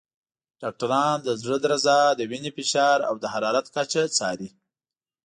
ډاکټران 0.61 1.17
د 1.23 1.29
زړه 1.41 1.57
درزا، 1.63 1.99
د 2.15 2.21
وینې 2.29 2.51
فشار، 2.57 2.99
او 3.09 3.15
د 3.19 3.25
حرارت 3.33 3.67
کچه 3.75 4.01
څاري. 4.17 4.49